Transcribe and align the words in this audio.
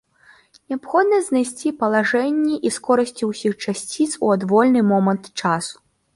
Неабходна 0.71 1.19
знайсці 1.27 1.71
палажэнні 1.81 2.55
і 2.71 2.73
скорасці 2.79 3.23
ўсіх 3.33 3.53
часціц 3.63 4.09
у 4.27 4.35
адвольны 4.39 4.81
момант 4.91 5.33
часу. 5.41 5.75